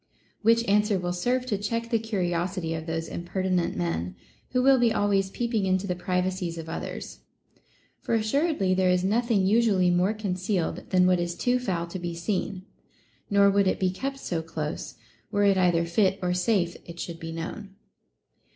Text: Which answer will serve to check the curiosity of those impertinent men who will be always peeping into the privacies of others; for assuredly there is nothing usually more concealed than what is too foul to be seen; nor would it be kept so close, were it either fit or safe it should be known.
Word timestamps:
Which 0.41 0.63
answer 0.67 0.97
will 0.97 1.13
serve 1.13 1.45
to 1.45 1.59
check 1.59 1.91
the 1.91 1.99
curiosity 1.99 2.73
of 2.73 2.87
those 2.87 3.07
impertinent 3.07 3.77
men 3.77 4.15
who 4.49 4.63
will 4.63 4.79
be 4.79 4.91
always 4.91 5.29
peeping 5.29 5.67
into 5.67 5.85
the 5.85 5.93
privacies 5.95 6.57
of 6.57 6.67
others; 6.67 7.19
for 7.99 8.15
assuredly 8.15 8.73
there 8.73 8.89
is 8.89 9.03
nothing 9.03 9.45
usually 9.45 9.91
more 9.91 10.15
concealed 10.15 10.89
than 10.89 11.05
what 11.05 11.19
is 11.19 11.35
too 11.35 11.59
foul 11.59 11.85
to 11.85 11.99
be 11.99 12.15
seen; 12.15 12.63
nor 13.29 13.51
would 13.51 13.67
it 13.67 13.79
be 13.79 13.91
kept 13.91 14.17
so 14.17 14.41
close, 14.41 14.95
were 15.31 15.43
it 15.43 15.55
either 15.55 15.85
fit 15.85 16.17
or 16.19 16.33
safe 16.33 16.75
it 16.83 16.99
should 16.99 17.19
be 17.19 17.31
known. 17.31 17.75